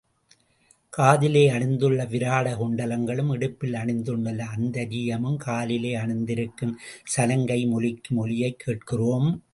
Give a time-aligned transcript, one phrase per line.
[0.89, 6.73] காதிலே அணிந்துள்ள விராட குண்டலங்களும், இடுப்பில் அணிந்துள்ள அந்தரீயமும், காலிலே அணிந்திருக்கும்
[7.17, 9.41] சலங்கையும் ஒலிக்கும் ஒலியையே கேட்கிறோம் நாம்.